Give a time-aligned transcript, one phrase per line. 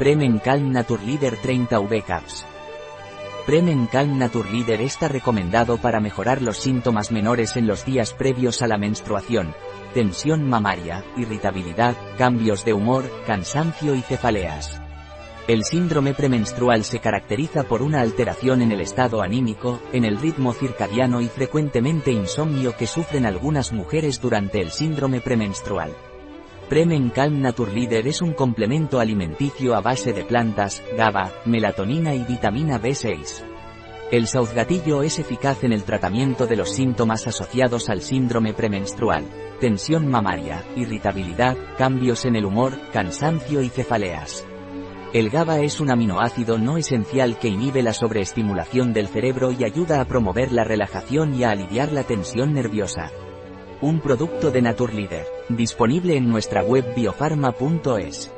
[0.00, 2.46] Premen Calm Naturleader 30 V Caps.
[3.44, 8.66] Premen Calm Naturleader está recomendado para mejorar los síntomas menores en los días previos a
[8.66, 9.54] la menstruación,
[9.92, 14.80] tensión mamaria, irritabilidad, cambios de humor, cansancio y cefaleas.
[15.46, 20.54] El síndrome premenstrual se caracteriza por una alteración en el estado anímico, en el ritmo
[20.54, 25.94] circadiano y frecuentemente insomnio que sufren algunas mujeres durante el síndrome premenstrual.
[26.70, 32.80] Premen Calm Naturleader es un complemento alimenticio a base de plantas, GABA, melatonina y vitamina
[32.80, 33.42] B6.
[34.12, 39.24] El sauzgatillo es eficaz en el tratamiento de los síntomas asociados al síndrome premenstrual,
[39.58, 44.46] tensión mamaria, irritabilidad, cambios en el humor, cansancio y cefaleas.
[45.12, 50.00] El GABA es un aminoácido no esencial que inhibe la sobreestimulación del cerebro y ayuda
[50.00, 53.10] a promover la relajación y a aliviar la tensión nerviosa.
[53.82, 58.30] Un producto de Naturleader, disponible en nuestra web biofarma.es.